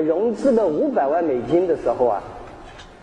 [0.00, 2.22] 融资了五百万美金的时候啊，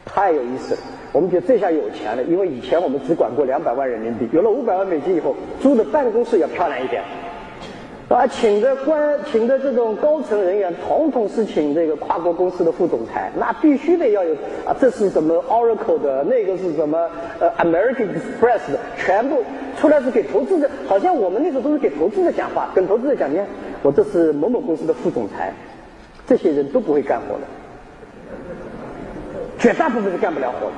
[0.05, 0.79] 太有意思了。
[1.13, 7.01] 我们觉得这下有钱了，因为以前我们只管过两百万人民币，有了五百万美金以后，租的办公室要漂亮一点。
[8.09, 14.33] 啊，请的官，请的这种高层人员，统统是请这个跨国公司的副总裁，那必须得要有
[14.65, 16.97] 啊，这是什么 Oracle 的，那个是什么
[17.39, 19.43] 呃 American Express 的，全部
[19.77, 23.45] 出来是给投资者，好像我们那时候都是给投资者讲话，跟投资者讲，你看
[23.81, 25.53] 我这是某某公司的副总裁，
[26.27, 27.41] 这些人都不会干活的，
[29.57, 30.73] 绝大部分是干不了活的。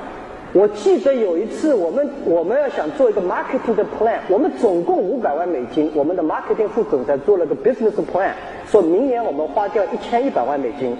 [0.52, 8.30] 我记得有一次，我们我们要想做一个 marketing 的 plan，我们总共五百万美金，我们的 marketing 副总裁做了个 business plan，
[8.66, 10.96] 说明年我们花掉一千一百万美金。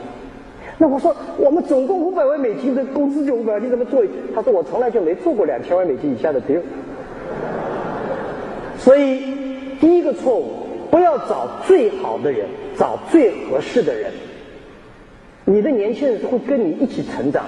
[0.78, 4.02] 那我说我们总共五百万美金的工资就五百万，你怎么做？
[4.34, 6.60] 他说我从来就没做过两千万美金以下的 deal。
[8.78, 9.34] 所以
[9.80, 14.12] 第一个错误，不要找最好的人，找最合适的人。
[15.50, 17.44] 你的年轻人会跟你一起成长。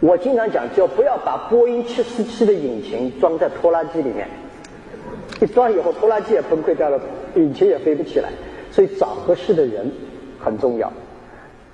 [0.00, 4.28] 我经常讲，就不要把波音七四七的引擎装在拖拉机里面，
[5.40, 7.00] 一装以后拖拉机也崩溃掉了，
[7.36, 8.28] 引擎也飞不起来。
[8.70, 9.90] 所以找合适的人
[10.38, 10.92] 很重要。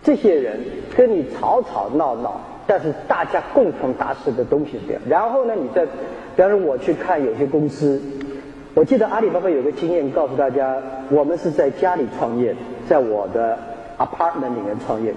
[0.00, 0.60] 这些人
[0.96, 5.02] 跟你吵吵闹闹，但是大家共同达成的东西是这样。
[5.08, 5.84] 然后呢，你再，
[6.36, 8.00] 比方说我去看有些公司，
[8.74, 12.54] 我记得阿里巴巴有个经验告诉大家，我们是在家里创业，
[12.88, 13.58] 在我的
[14.00, 15.14] apartment 里面创业。